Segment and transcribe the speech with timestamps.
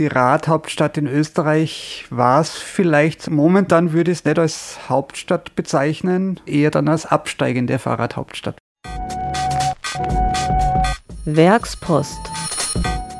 [0.00, 3.30] die Radhauptstadt in Österreich war es vielleicht.
[3.30, 8.56] Momentan würde ich es nicht als Hauptstadt bezeichnen, eher dann als absteigende Fahrradhauptstadt.
[11.26, 12.18] Werkspost.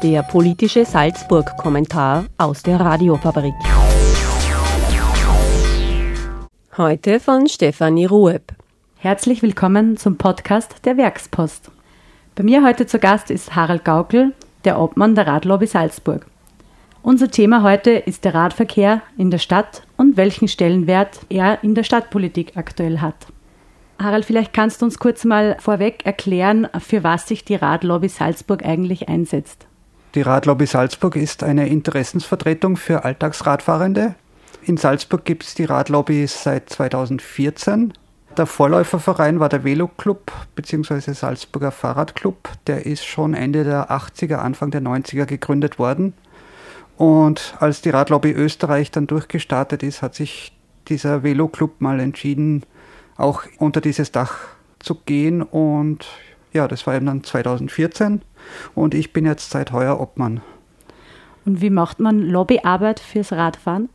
[0.02, 3.52] Der politische Salzburg-Kommentar aus der Radiofabrik.
[6.78, 8.54] Heute von Stefanie Rueb.
[8.96, 11.70] Herzlich willkommen zum Podcast der Werkspost.
[12.36, 14.32] Bei mir heute zu Gast ist Harald Gaukel,
[14.64, 16.24] der Obmann der Radlobby Salzburg.
[17.02, 21.82] Unser Thema heute ist der Radverkehr in der Stadt und welchen Stellenwert er in der
[21.82, 23.26] Stadtpolitik aktuell hat.
[23.98, 28.64] Harald, vielleicht kannst du uns kurz mal vorweg erklären, für was sich die Radlobby Salzburg
[28.66, 29.66] eigentlich einsetzt.
[30.14, 34.14] Die Radlobby Salzburg ist eine Interessensvertretung für Alltagsradfahrende.
[34.64, 37.94] In Salzburg gibt es die Radlobby seit 2014.
[38.36, 41.12] Der Vorläuferverein war der Velo Club bzw.
[41.12, 42.50] Salzburger Fahrradclub.
[42.66, 46.12] Der ist schon Ende der 80er, Anfang der 90er gegründet worden.
[47.00, 50.52] Und als die Radlobby Österreich dann durchgestartet ist, hat sich
[50.88, 52.64] dieser Velo-Club mal entschieden,
[53.16, 54.36] auch unter dieses Dach
[54.80, 55.40] zu gehen.
[55.40, 56.06] Und
[56.52, 58.20] ja, das war eben dann 2014.
[58.74, 60.42] Und ich bin jetzt seit heuer Obmann.
[61.46, 63.88] Und wie macht man Lobbyarbeit fürs Radfahren?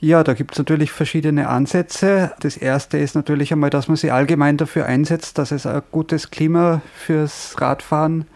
[0.00, 2.32] Ja, da gibt es natürlich verschiedene Ansätze.
[2.40, 6.30] Das erste ist natürlich einmal, dass man sich allgemein dafür einsetzt, dass es ein gutes
[6.30, 8.26] Klima fürs Radfahren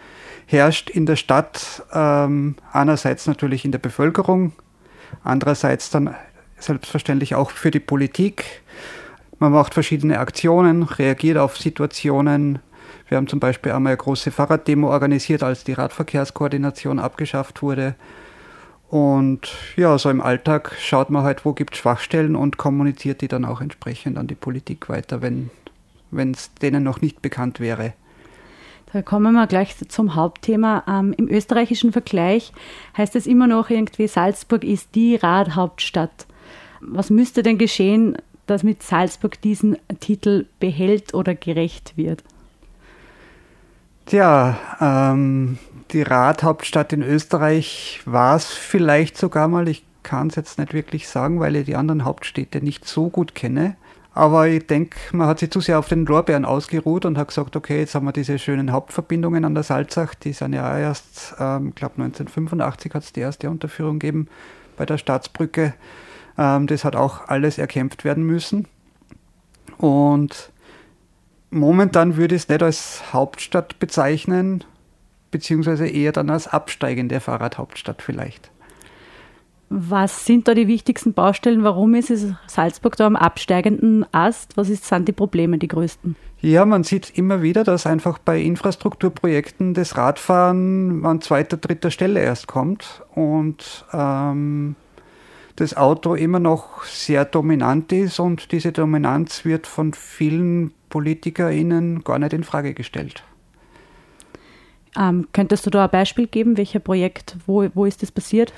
[0.46, 4.52] herrscht in der Stadt ähm, einerseits natürlich in der Bevölkerung,
[5.22, 6.14] andererseits dann
[6.58, 8.62] selbstverständlich auch für die Politik.
[9.38, 12.60] Man macht verschiedene Aktionen, reagiert auf Situationen.
[13.08, 17.94] Wir haben zum Beispiel einmal eine große Fahrraddemo organisiert, als die Radverkehrskoordination abgeschafft wurde.
[18.88, 23.28] Und ja, so im Alltag schaut man halt, wo gibt es Schwachstellen und kommuniziert die
[23.28, 25.50] dann auch entsprechend an die Politik weiter, wenn
[26.12, 27.94] es denen noch nicht bekannt wäre.
[28.94, 30.84] Da kommen wir gleich zum Hauptthema.
[30.86, 32.52] Ähm, Im österreichischen Vergleich
[32.96, 36.28] heißt es immer noch irgendwie, Salzburg ist die Radhauptstadt.
[36.80, 42.22] Was müsste denn geschehen, dass mit Salzburg diesen Titel behält oder gerecht wird?
[44.06, 45.58] Tja, ähm,
[45.90, 49.66] die Radhauptstadt in Österreich war es vielleicht sogar mal.
[49.66, 53.34] Ich kann es jetzt nicht wirklich sagen, weil ich die anderen Hauptstädte nicht so gut
[53.34, 53.74] kenne.
[54.14, 57.56] Aber ich denke, man hat sich zu sehr auf den Lorbeeren ausgeruht und hat gesagt,
[57.56, 61.40] okay, jetzt haben wir diese schönen Hauptverbindungen an der Salzach, die sind ja erst, ich
[61.40, 64.28] ähm, glaube 1985 hat es die erste Unterführung gegeben
[64.76, 65.74] bei der Staatsbrücke.
[66.38, 68.68] Ähm, das hat auch alles erkämpft werden müssen.
[69.78, 70.52] Und
[71.50, 74.62] momentan würde ich es nicht als Hauptstadt bezeichnen,
[75.32, 78.52] beziehungsweise eher dann als absteigende Fahrradhauptstadt vielleicht.
[79.76, 81.64] Was sind da die wichtigsten Baustellen?
[81.64, 84.56] Warum ist es Salzburg da am absteigenden Ast?
[84.56, 86.14] Was ist, sind die Probleme, die größten?
[86.42, 92.22] Ja, man sieht immer wieder, dass einfach bei Infrastrukturprojekten das Radfahren an zweiter, dritter Stelle
[92.22, 94.76] erst kommt und ähm,
[95.56, 102.20] das Auto immer noch sehr dominant ist und diese Dominanz wird von vielen PolitikerInnen gar
[102.20, 103.24] nicht in Frage gestellt.
[104.96, 108.52] Ähm, könntest du da ein Beispiel geben, welcher Projekt, wo, wo ist das passiert?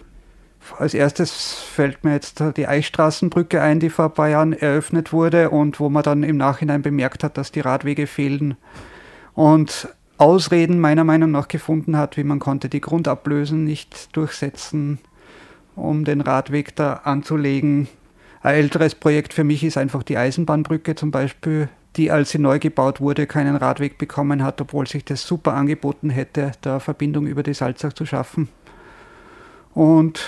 [0.78, 5.50] Als erstes fällt mir jetzt die Eichstraßenbrücke ein, die vor ein paar Jahren eröffnet wurde
[5.50, 8.56] und wo man dann im Nachhinein bemerkt hat, dass die Radwege fehlen
[9.34, 9.88] und
[10.19, 14.99] Ausreden meiner Meinung nach gefunden hat, wie man konnte die Grundablösen nicht durchsetzen,
[15.75, 17.87] um den Radweg da anzulegen.
[18.43, 22.59] Ein älteres Projekt für mich ist einfach die Eisenbahnbrücke zum Beispiel, die, als sie neu
[22.59, 27.43] gebaut wurde, keinen Radweg bekommen hat, obwohl sich das super angeboten hätte, da Verbindung über
[27.43, 28.49] die Salzach zu schaffen.
[29.76, 30.26] Und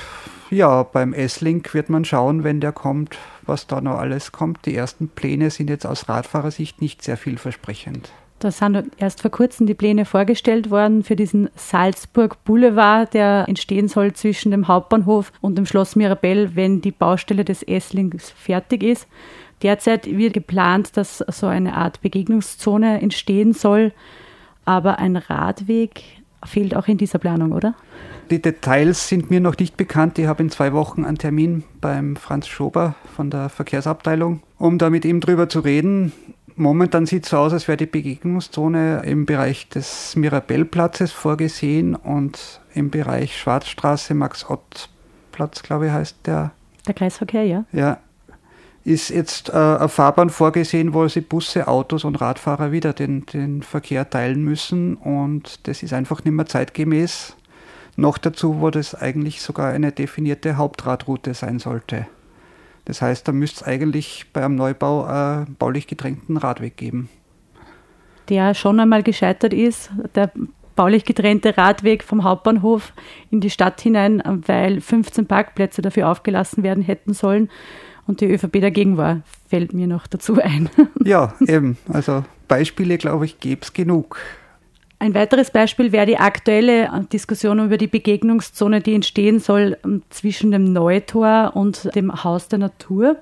[0.50, 3.16] ja, beim S-Link wird man schauen, wenn der kommt,
[3.46, 4.66] was da noch alles kommt.
[4.66, 8.10] Die ersten Pläne sind jetzt aus Radfahrersicht nicht sehr vielversprechend.
[8.40, 13.88] Da sind erst vor kurzem die Pläne vorgestellt worden für diesen Salzburg Boulevard, der entstehen
[13.88, 19.08] soll zwischen dem Hauptbahnhof und dem Schloss Mirabell, wenn die Baustelle des S-Links fertig ist.
[19.62, 23.92] Derzeit wird geplant, dass so eine Art Begegnungszone entstehen soll,
[24.66, 27.74] aber ein Radweg fehlt auch in dieser Planung, oder?
[28.30, 30.18] Die Details sind mir noch nicht bekannt.
[30.18, 34.90] Ich habe in zwei Wochen einen Termin beim Franz Schober von der Verkehrsabteilung, um da
[34.90, 36.12] mit ihm drüber zu reden.
[36.54, 42.60] Momentan sieht es so aus, als wäre die Begegnungszone im Bereich des Mirabellplatzes vorgesehen und
[42.74, 46.50] im Bereich Schwarzstraße, Max-Ott-Platz, glaube ich, heißt der.
[46.86, 47.64] Der Kreisverkehr, ja.
[47.72, 47.98] Ja,
[48.88, 53.62] ist jetzt äh, eine Fahrbahn vorgesehen, wo sie Busse, Autos und Radfahrer wieder den, den
[53.62, 57.36] Verkehr teilen müssen und das ist einfach nicht mehr zeitgemäß.
[57.96, 62.06] Noch dazu, wo das eigentlich sogar eine definierte Hauptradroute sein sollte.
[62.86, 67.10] Das heißt, da müsste es eigentlich bei einem Neubau einen baulich gedrängten Radweg geben.
[68.30, 69.90] Der schon einmal gescheitert ist.
[70.14, 70.30] Der
[70.76, 72.92] baulich getrennte Radweg vom Hauptbahnhof
[73.30, 77.50] in die Stadt hinein, weil 15 Parkplätze dafür aufgelassen werden hätten sollen
[78.08, 80.68] und die ÖVP dagegen war, fällt mir noch dazu ein.
[81.04, 81.78] Ja, eben.
[81.88, 84.18] Also Beispiele, glaube ich, gäbe es genug.
[84.98, 90.50] Ein weiteres Beispiel wäre die aktuelle Diskussion über die Begegnungszone, die entstehen soll ähm, zwischen
[90.50, 93.16] dem Neutor und dem Haus der Natur.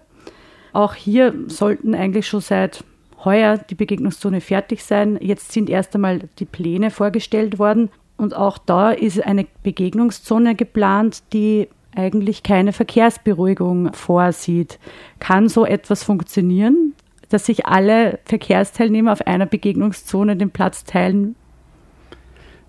[0.72, 2.82] Auch hier sollten eigentlich schon seit
[3.24, 5.18] heuer die Begegnungszone fertig sein.
[5.20, 11.22] Jetzt sind erst einmal die Pläne vorgestellt worden und auch da ist eine Begegnungszone geplant,
[11.32, 14.78] die eigentlich keine Verkehrsberuhigung vorsieht.
[15.18, 16.94] Kann so etwas funktionieren,
[17.28, 21.36] dass sich alle Verkehrsteilnehmer auf einer Begegnungszone den Platz teilen?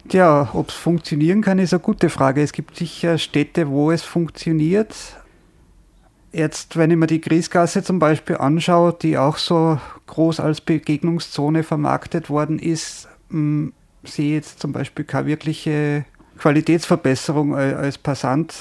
[0.07, 2.41] Tja, ob es funktionieren kann, ist eine gute Frage.
[2.41, 4.95] Es gibt sicher Städte, wo es funktioniert.
[6.31, 11.63] Jetzt, wenn ich mir die Griesgasse zum Beispiel anschaue, die auch so groß als Begegnungszone
[11.63, 16.05] vermarktet worden ist, hm, sehe ich jetzt zum Beispiel keine wirkliche
[16.37, 18.53] Qualitätsverbesserung als Passant.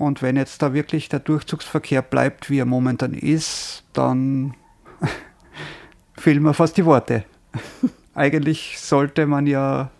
[0.00, 4.54] Und wenn jetzt da wirklich der Durchzugsverkehr bleibt, wie er momentan ist, dann
[6.16, 7.26] fehlen mir fast die Worte.
[8.14, 9.90] Eigentlich sollte man ja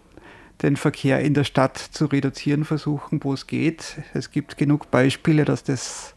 [0.63, 3.99] den Verkehr in der Stadt zu reduzieren versuchen, wo es geht.
[4.15, 6.15] Es gibt genug Beispiele, dass das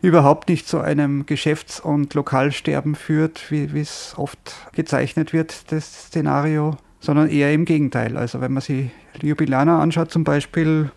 [0.00, 6.76] überhaupt nicht zu einem Geschäfts- und Lokalsterben führt, wie es oft gezeichnet wird, das Szenario,
[6.98, 8.16] sondern eher im Gegenteil.
[8.16, 8.90] Also wenn man sich
[9.20, 10.90] Ljubljana anschaut zum Beispiel,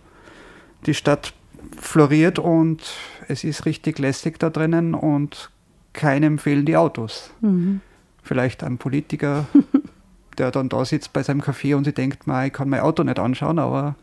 [0.87, 1.34] die Stadt
[1.79, 2.81] floriert und
[3.27, 5.49] es ist richtig lästig da drinnen und
[5.93, 7.31] keinem fehlen die Autos.
[7.41, 7.81] Mhm.
[8.23, 9.45] Vielleicht ein Politiker,
[10.37, 13.19] der dann da sitzt bei seinem Café und sich denkt, ich kann mein Auto nicht
[13.19, 13.95] anschauen, aber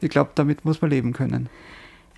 [0.00, 1.48] ich glaube, damit muss man leben können.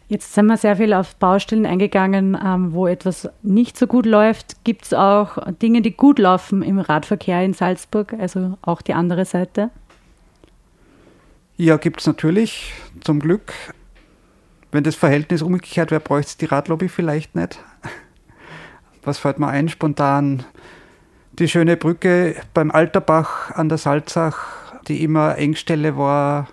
[0.09, 4.65] Jetzt sind wir sehr viel auf Baustellen eingegangen, ähm, wo etwas nicht so gut läuft.
[4.65, 9.27] Gibt es auch Dinge, die gut laufen im Radverkehr in Salzburg, also auch die andere
[9.27, 9.71] Seite?
[11.59, 13.53] Ja, gibt es natürlich, zum Glück
[14.73, 17.59] wenn das Verhältnis umgekehrt wäre, bräuchte es die Radlobby vielleicht nicht.
[19.03, 19.69] Was fällt mir ein?
[19.69, 20.45] Spontan
[21.33, 26.49] die schöne Brücke beim Alterbach an der Salzach, die immer Engstelle war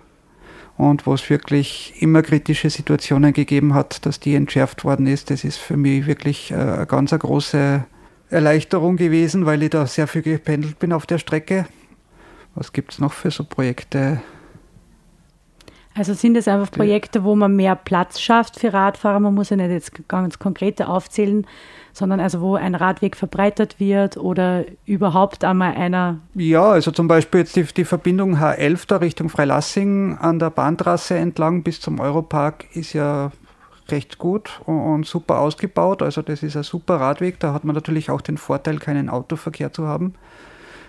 [0.76, 5.30] und wo es wirklich immer kritische Situationen gegeben hat, dass die entschärft worden ist.
[5.30, 7.84] Das ist für mich wirklich äh, eine ganz große
[8.30, 11.66] Erleichterung gewesen, weil ich da sehr viel gependelt bin auf der Strecke.
[12.54, 14.20] Was gibt es noch für so Projekte?
[15.96, 19.18] Also sind es einfach Projekte, wo man mehr Platz schafft für Radfahrer?
[19.18, 21.46] Man muss ja nicht jetzt ganz konkrete aufzählen,
[21.94, 26.18] sondern also wo ein Radweg verbreitert wird oder überhaupt einmal einer.
[26.34, 31.16] Ja, also zum Beispiel jetzt die, die Verbindung H11 da Richtung Freilassing an der Bahntrasse
[31.16, 33.32] entlang bis zum Europark ist ja
[33.88, 36.02] recht gut und, super ausgebaut.
[36.02, 37.40] Also das ist ein super Radweg.
[37.40, 40.14] Da hat man natürlich auch den Vorteil, keinen Autoverkehr zu haben.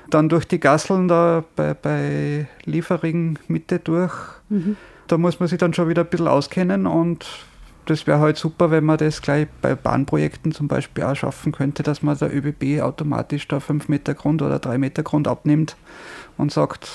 [0.10, 4.14] Dann durch die Gasseln da bei, bei Liefering Mitte durch.
[4.50, 4.76] Mhm
[5.08, 7.26] da muss man sich dann schon wieder ein bisschen auskennen und
[7.86, 11.84] das wäre halt super, wenn man das gleich bei Bahnprojekten zum Beispiel auch schaffen könnte,
[11.84, 15.78] dass man der ÖBB automatisch da 5 Meter Grund oder 3 Meter Grund abnimmt
[16.38, 16.90] und sagt.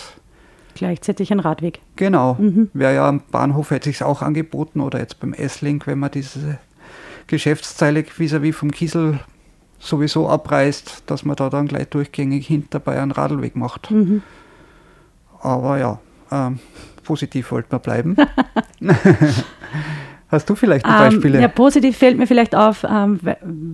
[0.75, 1.81] Gleichzeitig ein Radweg.
[1.97, 2.35] Genau.
[2.35, 2.71] Mhm.
[2.75, 6.59] Wäre ja am Bahnhof hätte sich auch angeboten oder jetzt beim S-Link, wenn man diese
[7.27, 9.21] Geschäftszeile vis-à-vis vom Kiesel
[9.79, 13.91] sowieso abreißt, dass man da dann gleich durchgängig hinterbei einen Radlweg macht.
[13.91, 14.23] Mhm.
[15.41, 15.99] Aber ja,
[16.31, 16.61] ähm,
[17.03, 18.17] positiv wollten wir bleiben.
[20.33, 21.35] Hast du vielleicht ähm, Beispiele?
[21.35, 23.21] Ähm, ja, positiv fällt mir vielleicht auf, ähm,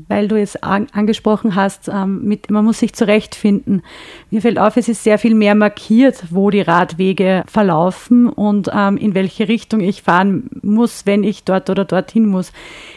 [0.09, 3.83] weil du es an, angesprochen hast, ähm, mit, man muss sich zurechtfinden.
[4.33, 8.97] Mir fällt auf, es ist sehr viel mehr markiert, wo die Radwege verlaufen und ähm,
[8.97, 12.53] in welche Richtung ich fahren muss, wenn ich dort oder dorthin muss.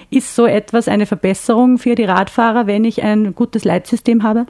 [0.10, 4.48] Ist so etwas eine Verbesserung für die Radfahrer, wenn ich ein gutes Leitsystem habe?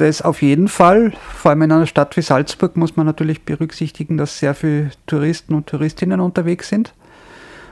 [0.00, 1.12] Das auf jeden Fall.
[1.34, 5.54] Vor allem in einer Stadt wie Salzburg muss man natürlich berücksichtigen, dass sehr viele Touristen
[5.54, 6.92] und Touristinnen unterwegs sind.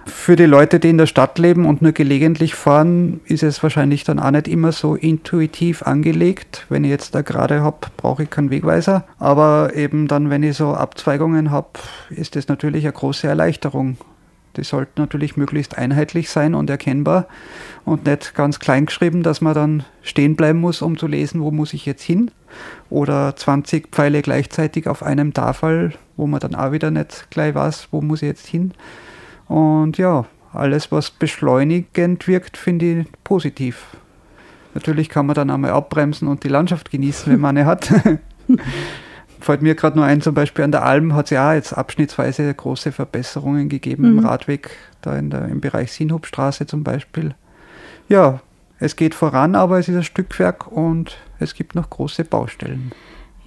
[0.07, 4.05] Für die Leute, die in der Stadt leben und nur gelegentlich fahren, ist es wahrscheinlich
[4.05, 6.65] dann auch nicht immer so intuitiv angelegt.
[6.71, 9.05] Wenn ich jetzt da gerade habe, brauche ich keinen Wegweiser.
[9.19, 11.69] Aber eben dann, wenn ich so Abzweigungen habe,
[12.11, 13.99] ist das natürlich eine große Erleichterung.
[14.59, 17.27] Die sollten natürlich möglichst einheitlich sein und erkennbar
[17.85, 21.51] und nicht ganz klein geschrieben, dass man dann stehen bleiben muss, um zu lesen, wo
[21.51, 22.31] muss ich jetzt hin.
[22.91, 27.89] Oder 20 Pfeile gleichzeitig auf einem Tafel, wo man dann auch wieder nicht gleich weiß,
[27.93, 28.73] wo muss ich jetzt hin.
[29.47, 33.97] Und ja, alles, was beschleunigend wirkt, finde ich positiv.
[34.75, 37.91] Natürlich kann man dann einmal abbremsen und die Landschaft genießen, wenn man eine hat.
[39.41, 42.53] fällt mir gerade nur ein, zum Beispiel an der Alm hat es ja jetzt abschnittsweise
[42.53, 44.19] große Verbesserungen gegeben mhm.
[44.19, 44.71] im Radweg,
[45.03, 47.35] da in der, im Bereich Sinhubstraße zum Beispiel.
[48.09, 48.41] Ja,
[48.81, 52.93] es geht voran, aber es ist ein Stückwerk und es gibt noch große Baustellen.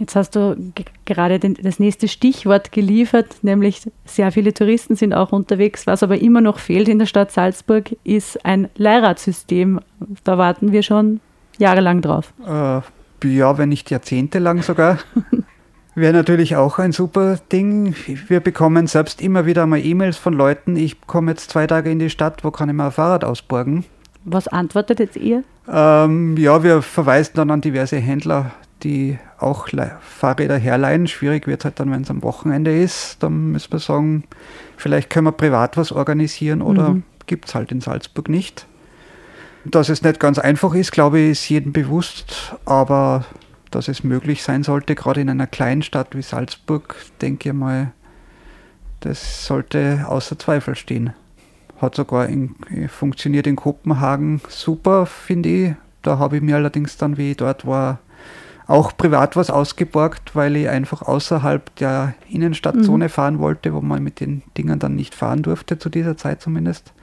[0.01, 0.73] Jetzt hast du
[1.05, 5.85] gerade den, das nächste Stichwort geliefert, nämlich sehr viele Touristen sind auch unterwegs.
[5.85, 9.79] Was aber immer noch fehlt in der Stadt Salzburg, ist ein Leihradsystem.
[10.23, 11.19] Da warten wir schon
[11.59, 12.33] jahrelang drauf.
[12.43, 12.81] Äh,
[13.27, 14.97] ja, wenn nicht jahrzehntelang sogar.
[15.93, 17.93] Wäre natürlich auch ein super Ding.
[18.27, 21.99] Wir bekommen selbst immer wieder mal E-Mails von Leuten, ich komme jetzt zwei Tage in
[21.99, 23.83] die Stadt, wo kann ich mal ein Fahrrad ausborgen?
[24.23, 25.43] Was antwortet jetzt ihr?
[25.67, 28.51] Ähm, ja, wir verweisen dann an diverse Händler,
[28.83, 29.67] die auch
[29.99, 31.07] Fahrräder herleihen.
[31.07, 33.17] Schwierig wird halt dann, wenn es am Wochenende ist.
[33.21, 34.23] Dann müssen wir sagen,
[34.77, 37.03] vielleicht können wir privat was organisieren oder mhm.
[37.25, 38.65] gibt es halt in Salzburg nicht.
[39.65, 43.25] Dass es nicht ganz einfach ist, glaube ich, ist jedem bewusst, aber
[43.71, 47.91] dass es möglich sein sollte, gerade in einer kleinen Stadt wie Salzburg, denke ich mal,
[48.99, 51.13] das sollte außer Zweifel stehen.
[51.81, 52.55] Hat sogar in,
[52.87, 55.73] funktioniert in Kopenhagen super, finde ich.
[56.03, 57.99] Da habe ich mir allerdings dann, wie ich dort war,
[58.67, 63.09] auch privat was ausgeborgt, weil ich einfach außerhalb der Innenstadtzone mhm.
[63.09, 66.93] fahren wollte, wo man mit den Dingen dann nicht fahren durfte, zu dieser Zeit zumindest.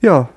[0.00, 0.28] Ja,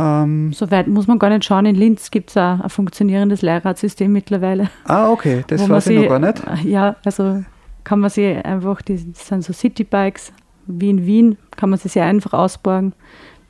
[0.00, 1.66] ähm, so weit muss man gar nicht schauen.
[1.66, 4.70] In Linz gibt es auch ein funktionierendes Leihradsystem mittlerweile.
[4.84, 6.42] Ah, okay, das weiß ich noch gar nicht.
[6.64, 7.44] Ja, also
[7.84, 10.32] kann man sich einfach, das sind so Citybikes,
[10.66, 12.94] wie in Wien, kann man sie sehr einfach ausborgen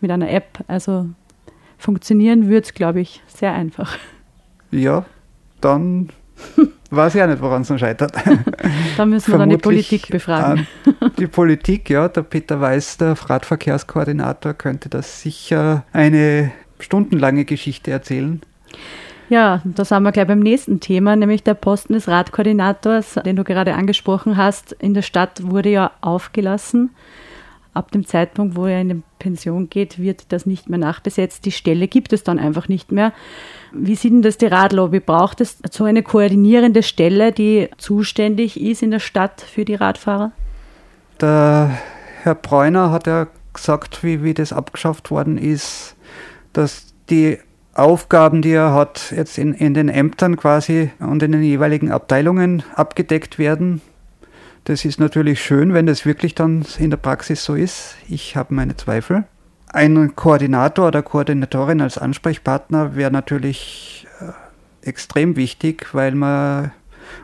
[0.01, 0.65] mit einer App.
[0.67, 1.09] Also
[1.79, 3.97] funktionieren würde es, glaube ich, sehr einfach.
[4.71, 5.05] Ja,
[5.61, 6.11] dann
[6.91, 8.13] weiß ich auch nicht, woran es scheitert.
[8.97, 10.67] Da müssen wir dann die Politik befragen.
[11.19, 18.43] Die Politik, ja, der Peter Weiß, der Radverkehrskoordinator, könnte das sicher eine stundenlange Geschichte erzählen.
[19.31, 23.45] Ja, da sind wir gleich beim nächsten Thema, nämlich der Posten des Radkoordinators, den du
[23.45, 24.73] gerade angesprochen hast.
[24.73, 26.91] In der Stadt wurde ja aufgelassen.
[27.73, 31.45] Ab dem Zeitpunkt, wo er in die Pension geht, wird das nicht mehr nachbesetzt.
[31.45, 33.13] Die Stelle gibt es dann einfach nicht mehr.
[33.73, 34.99] Wie sieht denn das die Radlobby?
[34.99, 40.33] Braucht es so eine koordinierende Stelle, die zuständig ist in der Stadt für die Radfahrer?
[41.21, 41.79] Der
[42.23, 45.97] Herr Bräuner hat ja gesagt, wie, wie das abgeschafft worden ist,
[46.53, 47.39] dass die
[47.75, 52.63] Aufgaben, die er hat, jetzt in, in den Ämtern quasi und in den jeweiligen Abteilungen
[52.75, 53.81] abgedeckt werden.
[54.71, 57.97] Das ist natürlich schön, wenn das wirklich dann in der Praxis so ist.
[58.09, 59.25] Ich habe meine Zweifel.
[59.67, 66.71] Ein Koordinator oder Koordinatorin als Ansprechpartner wäre natürlich äh, extrem wichtig, weil man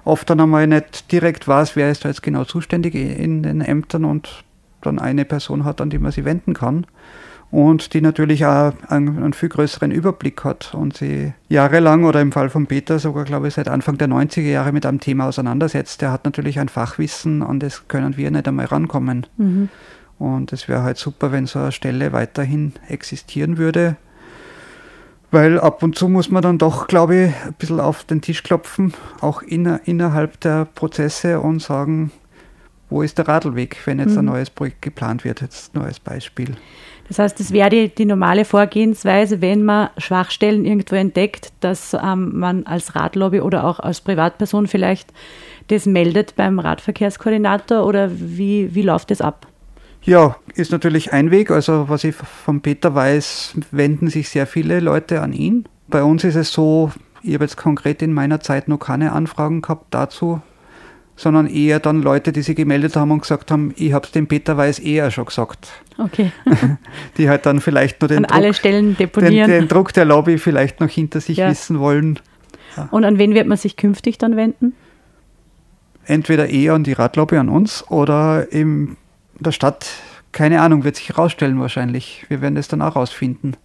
[0.04, 4.04] oft dann einmal nicht direkt weiß, wer ist da jetzt genau zuständig in den Ämtern
[4.06, 4.42] und
[4.80, 6.84] dann eine Person hat, an die man sich wenden kann
[7.56, 12.30] und die natürlich auch einen, einen, viel größeren Überblick hat und sie jahrelang oder im
[12.30, 16.02] Fall von Peter sogar, glaube ich, seit Anfang der 90er Jahre mit einem Thema auseinandersetzt.
[16.02, 19.26] Der hat natürlich ein Fachwissen, an das können wir nicht einmal rankommen.
[19.38, 19.70] Mhm.
[20.18, 23.96] Und es wäre halt super, wenn so eine Stelle weiterhin existieren würde.
[25.30, 28.42] Weil ab und zu muss man dann doch, glaube ich, ein bisschen auf den Tisch
[28.42, 32.12] klopfen, auch inner, innerhalb der Prozesse und sagen,
[32.90, 34.18] wo ist der Radlweg, wenn jetzt mhm.
[34.18, 36.54] ein neues Projekt geplant wird, jetzt nur als Beispiel.
[37.08, 42.38] Das heißt, es wäre die, die, normale Vorgehensweise, wenn man Schwachstellen irgendwo entdeckt, dass ähm,
[42.38, 45.12] man als Radlobby oder auch als Privatperson vielleicht
[45.68, 49.46] das meldet beim Radverkehrskoordinator oder wie, wie läuft das ab?
[50.02, 51.50] Ja, ist natürlich ein Weg.
[51.50, 55.64] Also was ich von Peter weiß, wenden sich sehr viele Leute an ihn.
[55.88, 59.62] Bei uns ist es so, ich habe jetzt konkret in meiner Zeit noch keine Anfragen
[59.62, 60.40] gehabt dazu,
[61.16, 64.26] sondern eher dann Leute, die sich gemeldet haben und gesagt haben, ich habe es dem
[64.26, 65.68] Peter Weiß eher schon gesagt.
[65.98, 66.30] Okay.
[67.16, 69.50] die halt dann vielleicht nur den, Druck, alle Stellen deponieren.
[69.50, 71.50] Den, den, Druck der Lobby vielleicht noch hinter sich ja.
[71.50, 72.20] wissen wollen.
[72.76, 72.88] Ja.
[72.90, 74.74] Und an wen wird man sich künftig dann wenden?
[76.04, 78.96] Entweder eher an die Radlobby, an uns oder in
[79.40, 79.88] der Stadt,
[80.32, 82.26] keine Ahnung, wird sich herausstellen wahrscheinlich.
[82.28, 83.56] Wir werden das dann auch rausfinden.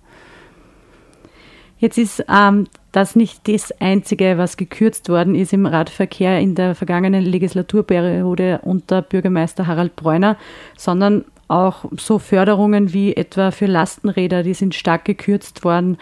[1.77, 6.75] Jetzt ist ähm, das nicht das Einzige, was gekürzt worden ist im Radverkehr in der
[6.75, 10.37] vergangenen Legislaturperiode unter Bürgermeister Harald Bräuner,
[10.77, 15.97] sondern auch so Förderungen wie etwa für Lastenräder, die sind stark gekürzt worden.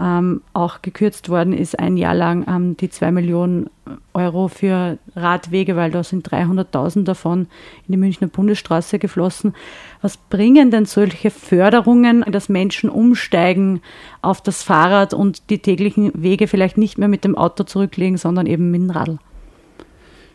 [0.00, 3.68] Ähm, auch gekürzt worden ist ein Jahr lang ähm, die 2 Millionen
[4.14, 7.48] Euro für Radwege, weil da sind 300.000 davon
[7.86, 9.54] in die Münchner Bundesstraße geflossen.
[10.00, 13.82] Was bringen denn solche Förderungen, dass Menschen umsteigen
[14.22, 18.46] auf das Fahrrad und die täglichen Wege vielleicht nicht mehr mit dem Auto zurücklegen, sondern
[18.46, 19.18] eben mit dem Radl?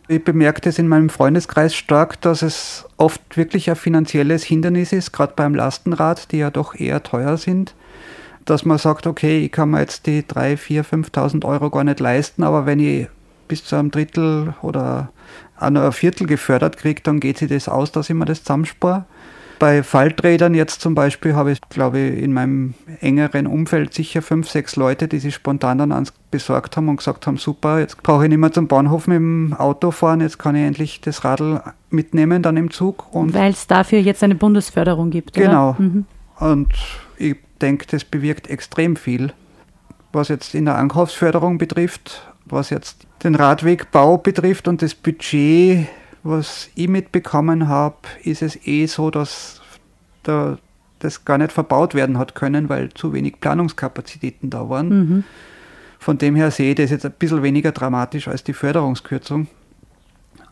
[0.09, 5.11] Ich bemerke das in meinem Freundeskreis stark, dass es oft wirklich ein finanzielles Hindernis ist,
[5.11, 7.75] gerade beim Lastenrad, die ja doch eher teuer sind,
[8.45, 11.99] dass man sagt, okay, ich kann mir jetzt die 3.000, 4.000, 5.000 Euro gar nicht
[11.99, 13.07] leisten, aber wenn ich
[13.49, 15.11] bis zu einem Drittel oder
[15.57, 19.05] ein Viertel gefördert kriege, dann geht sich das aus, dass ich mir das zusammenspare.
[19.59, 24.49] Bei Falträdern jetzt zum Beispiel habe ich, glaube ich, in meinem engeren Umfeld sicher fünf,
[24.49, 28.23] sechs Leute, die sich spontan dann ans besorgt haben und gesagt haben, super, jetzt brauche
[28.23, 31.61] ich nicht mehr zum Bahnhof mit dem Auto fahren, jetzt kann ich endlich das Radl
[31.89, 33.05] mitnehmen dann im Zug.
[33.11, 35.75] Weil es dafür jetzt eine Bundesförderung gibt, Genau.
[35.77, 36.05] Mhm.
[36.39, 36.73] Und
[37.17, 39.33] ich denke, das bewirkt extrem viel.
[40.13, 45.87] Was jetzt in der Ankaufsförderung betrifft, was jetzt den Radwegbau betrifft und das Budget
[46.27, 49.61] was ich mitbekommen habe, ist es eh so, dass
[50.23, 50.57] da
[50.99, 54.89] das gar nicht verbaut werden hat können, weil zu wenig Planungskapazitäten da waren.
[54.89, 55.23] Mhm.
[55.99, 59.47] Von dem her sehe ich das jetzt ein bisschen weniger dramatisch als die Förderungskürzung.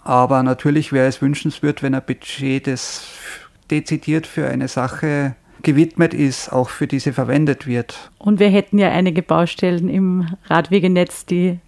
[0.03, 3.07] Aber natürlich wäre es wünschenswert, wenn ein Budget, das
[3.71, 8.11] dezidiert für eine Sache gewidmet ist, auch für diese verwendet wird.
[8.19, 11.59] Und wir hätten ja einige Baustellen im Radwegenetz, die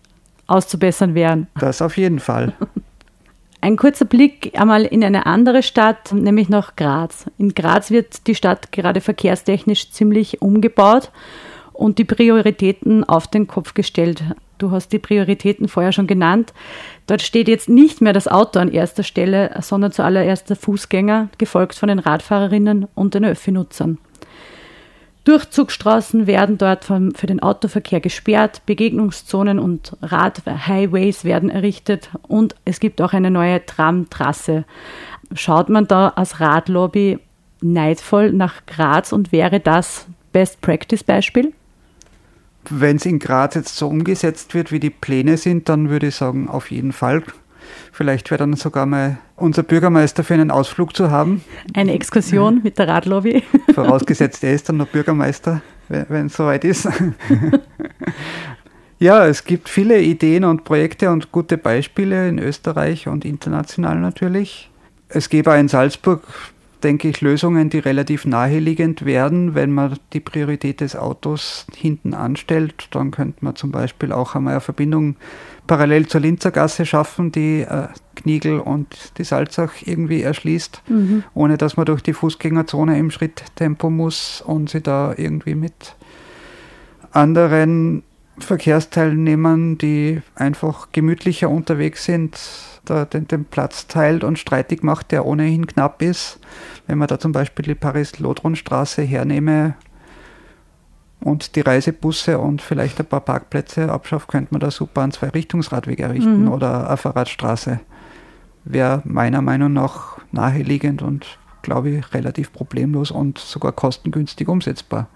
[0.46, 1.48] auszubessern wären.
[1.60, 2.54] Das auf jeden Fall.
[3.68, 7.26] Ein kurzer Blick einmal in eine andere Stadt, nämlich nach Graz.
[7.38, 11.12] In Graz wird die Stadt gerade verkehrstechnisch ziemlich umgebaut
[11.74, 14.24] und die Prioritäten auf den Kopf gestellt.
[14.58, 16.54] Du hast die Prioritäten vorher schon genannt.
[17.08, 21.76] Dort steht jetzt nicht mehr das Auto an erster Stelle, sondern zuallererst der Fußgänger, gefolgt
[21.76, 23.98] von den Radfahrerinnen und den Öffi-Nutzern.
[25.28, 33.02] Durchzugsstraßen werden dort für den Autoverkehr gesperrt, Begegnungszonen und Radhighways werden errichtet und es gibt
[33.02, 34.64] auch eine neue Tramtrasse.
[35.34, 37.20] Schaut man da als Radlobby
[37.60, 41.52] neidvoll nach Graz und wäre das Best Practice Beispiel?
[42.70, 46.16] Wenn es in Graz jetzt so umgesetzt wird, wie die Pläne sind, dann würde ich
[46.16, 47.24] sagen, auf jeden Fall.
[47.92, 51.44] Vielleicht wäre dann sogar mal unser Bürgermeister für einen Ausflug zu haben.
[51.74, 53.44] Eine Exkursion mit der Radlobby.
[53.74, 56.88] Vorausgesetzt, er ist dann noch Bürgermeister, wenn es soweit ist.
[59.00, 64.70] ja, es gibt viele Ideen und Projekte und gute Beispiele in Österreich und international natürlich.
[65.10, 66.24] Es gäbe auch in Salzburg,
[66.84, 72.88] denke ich, Lösungen, die relativ naheliegend werden, wenn man die Priorität des Autos hinten anstellt.
[72.92, 75.16] Dann könnte man zum Beispiel auch einmal eine Verbindung
[75.66, 81.24] parallel zur Linzergasse schaffen, die äh, Kniegel und die Salzach irgendwie erschließt, mhm.
[81.34, 85.96] ohne dass man durch die Fußgängerzone im Schritttempo muss und sie da irgendwie mit
[87.12, 88.04] anderen
[88.40, 92.40] Verkehrsteilnehmern, die einfach gemütlicher unterwegs sind,
[92.90, 96.40] da den, den Platz teilt und streitig macht, der ohnehin knapp ist.
[96.88, 99.76] Wenn man da zum Beispiel die Paris-Lodron-Straße hernehme,
[101.20, 106.00] und die Reisebusse und vielleicht ein paar Parkplätze abschafft, könnte man da super einen Zwei-Richtungsradweg
[106.00, 106.52] errichten mhm.
[106.52, 107.80] oder eine Fahrradstraße.
[108.66, 115.08] Wäre meiner Meinung nach naheliegend und glaube ich relativ problemlos und sogar kostengünstig umsetzbar.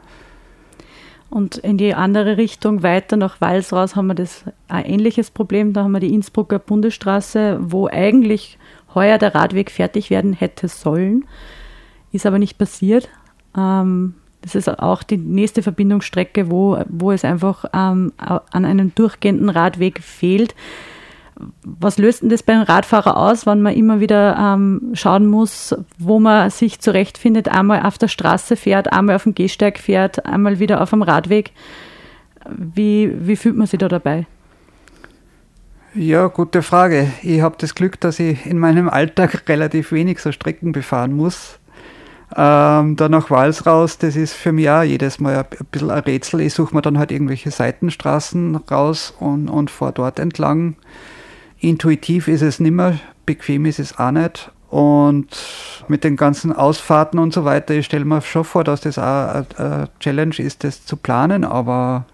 [1.32, 5.72] Und in die andere Richtung, weiter nach Wals raus, haben wir das ein ähnliches Problem.
[5.72, 8.60] Da haben wir die Innsbrucker Bundesstraße, wo eigentlich
[8.94, 11.24] heuer der Radweg fertig werden hätte sollen.
[12.12, 13.08] Ist aber nicht passiert.
[13.58, 19.50] Ähm, das ist auch die nächste Verbindungsstrecke, wo, wo es einfach ähm, an einem durchgehenden
[19.50, 20.54] Radweg fehlt.
[21.63, 26.19] Was löst denn das beim Radfahrer aus, wenn man immer wieder ähm, schauen muss, wo
[26.19, 30.82] man sich zurechtfindet, einmal auf der Straße fährt, einmal auf dem Gehsteig fährt, einmal wieder
[30.82, 31.51] auf dem Radweg?
[32.49, 34.25] Wie, wie fühlt man sich da dabei?
[35.93, 37.12] Ja, gute Frage.
[37.21, 41.60] Ich habe das Glück, dass ich in meinem Alltag relativ wenig so Strecken befahren muss.
[42.34, 45.99] Ähm, dann nach Wals raus, das ist für mich auch jedes Mal ein, bisschen ein
[45.99, 46.39] Rätsel.
[46.39, 50.77] Ich suche mir dann halt irgendwelche Seitenstraßen raus und, und fahre dort entlang.
[51.62, 54.52] Intuitiv ist es nicht mehr, bequem ist es auch nicht.
[54.69, 55.28] Und
[55.88, 59.45] mit den ganzen Ausfahrten und so weiter, ich stelle mir schon vor, dass das auch
[59.58, 62.06] eine Challenge ist, das zu planen, aber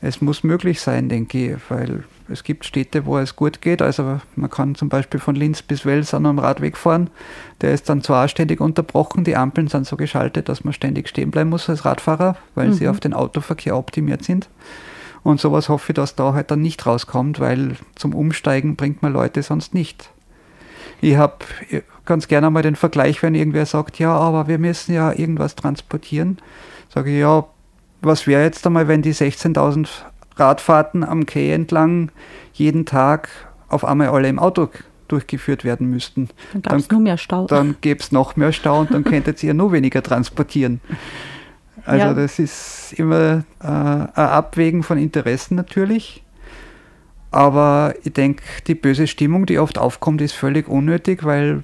[0.00, 3.82] es muss möglich sein, denke ich, weil es gibt Städte, wo es gut geht.
[3.82, 7.10] Also man kann zum Beispiel von Linz bis Wels an einem Radweg fahren.
[7.60, 11.30] Der ist dann zwar ständig unterbrochen, die Ampeln sind so geschaltet, dass man ständig stehen
[11.30, 12.72] bleiben muss als Radfahrer, weil mhm.
[12.72, 14.48] sie auf den Autoverkehr optimiert sind.
[15.26, 19.12] Und sowas hoffe ich, dass da halt dann nicht rauskommt, weil zum Umsteigen bringt man
[19.12, 20.10] Leute sonst nicht.
[21.00, 21.38] Ich habe
[22.04, 26.38] ganz gerne mal den Vergleich, wenn irgendwer sagt, ja, aber wir müssen ja irgendwas transportieren.
[26.94, 27.44] Sage ich, ja,
[28.02, 29.88] was wäre jetzt einmal, wenn die 16.000
[30.36, 32.12] Radfahrten am Quai entlang
[32.52, 33.28] jeden Tag
[33.66, 34.68] auf einmal alle im Auto
[35.08, 36.28] durchgeführt werden müssten.
[36.52, 37.46] Dann gäbe es noch mehr Stau.
[37.48, 40.80] Dann gäbe es noch mehr Stau und dann könntet ihr nur weniger transportieren.
[41.86, 42.14] Also ja.
[42.14, 46.22] das ist immer äh, ein Abwägen von Interessen natürlich.
[47.30, 51.62] Aber ich denke, die böse Stimmung, die oft aufkommt, ist völlig unnötig, weil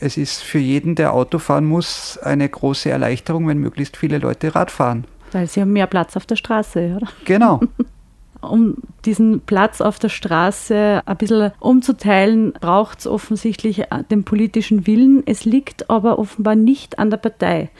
[0.00, 4.54] es ist für jeden, der Auto fahren muss, eine große Erleichterung, wenn möglichst viele Leute
[4.54, 5.04] Rad fahren.
[5.30, 7.08] Weil sie haben mehr Platz auf der Straße, oder?
[7.24, 7.60] Genau.
[8.42, 15.22] um diesen Platz auf der Straße ein bisschen umzuteilen, braucht es offensichtlich den politischen Willen.
[15.26, 17.70] Es liegt aber offenbar nicht an der Partei,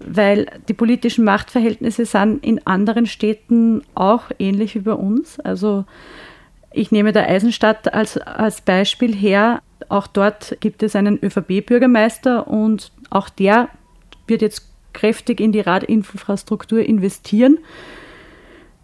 [0.00, 5.40] weil die politischen Machtverhältnisse sind in anderen Städten auch ähnlich wie bei uns.
[5.40, 5.84] Also
[6.70, 9.62] ich nehme der Eisenstadt als, als Beispiel her.
[9.88, 13.68] Auch dort gibt es einen ÖVP-Bürgermeister und auch der
[14.26, 17.58] wird jetzt kräftig in die Radinfrastruktur investieren.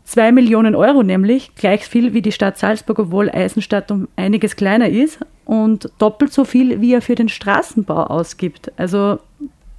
[0.05, 4.89] Zwei Millionen Euro nämlich, gleich viel wie die Stadt Salzburg, obwohl Eisenstadt um einiges kleiner
[4.89, 8.71] ist und doppelt so viel, wie er für den Straßenbau ausgibt.
[8.77, 9.19] Also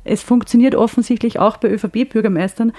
[0.05, 2.71] es funktioniert offensichtlich auch bei ÖVP-Bürgermeistern.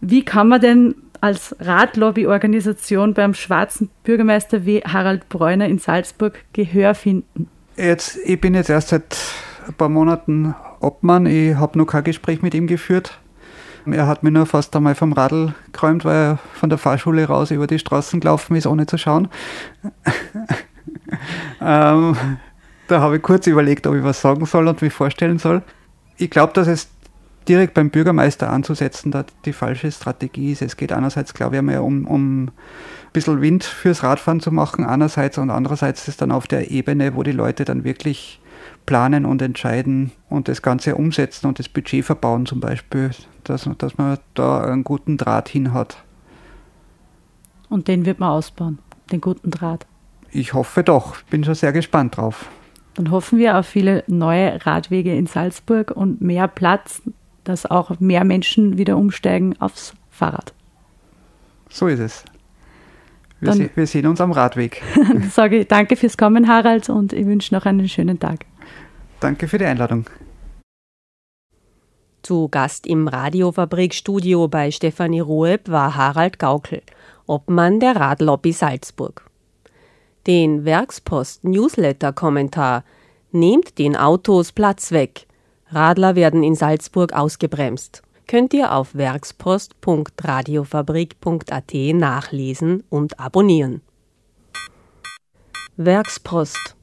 [0.00, 6.94] Wie kann man denn als Radlobbyorganisation beim schwarzen Bürgermeister wie Harald Bräuner in Salzburg Gehör
[6.94, 7.48] finden?
[7.76, 9.16] Jetzt, ich bin jetzt erst seit
[9.66, 11.26] ein paar Monaten Obmann.
[11.26, 13.18] Ich habe noch kein Gespräch mit ihm geführt.
[13.86, 17.50] Er hat mir nur fast einmal vom Radl geräumt, weil er von der Fahrschule raus
[17.50, 19.28] über die Straßen gelaufen ist, ohne zu schauen.
[21.60, 22.16] ähm,
[22.88, 25.62] da habe ich kurz überlegt, ob ich was sagen soll und mich vorstellen soll.
[26.22, 26.88] Ich glaube, dass es
[27.48, 30.62] direkt beim Bürgermeister anzusetzen, da die falsche Strategie ist.
[30.62, 32.52] Es geht einerseits, glaube ich, mehr um, um ein
[33.12, 37.16] bisschen Wind fürs Radfahren zu machen, einerseits und andererseits ist es dann auf der Ebene,
[37.16, 38.40] wo die Leute dann wirklich
[38.86, 43.10] planen und entscheiden und das Ganze umsetzen und das Budget verbauen zum Beispiel,
[43.42, 45.96] dass, dass man da einen guten Draht hin hat.
[47.68, 48.78] Und den wird man ausbauen,
[49.10, 49.86] den guten Draht.
[50.30, 52.48] Ich hoffe doch, bin schon sehr gespannt drauf.
[52.94, 57.02] Dann hoffen wir auf viele neue Radwege in Salzburg und mehr Platz,
[57.44, 60.52] dass auch mehr Menschen wieder umsteigen aufs Fahrrad.
[61.70, 62.24] So ist es.
[63.40, 64.82] Wir, se wir sehen uns am Radweg.
[65.30, 68.44] sage ich danke fürs Kommen, Harald, und ich wünsche noch einen schönen Tag.
[69.18, 70.06] Danke für die Einladung.
[72.22, 76.82] Zu Gast im Radiofabrikstudio bei Stefanie Rueb war Harald Gaukel,
[77.26, 79.24] Obmann der Radlobby Salzburg.
[80.26, 82.84] Den Werkspost-Newsletter-Kommentar
[83.34, 85.26] Nehmt den Autos Platz weg.
[85.68, 88.02] Radler werden in Salzburg ausgebremst.
[88.26, 93.80] Könnt ihr auf werkspost.radiofabrik.at nachlesen und abonnieren.
[95.78, 96.76] Werkspost